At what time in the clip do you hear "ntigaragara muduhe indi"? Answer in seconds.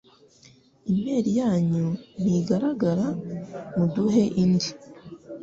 2.21-4.69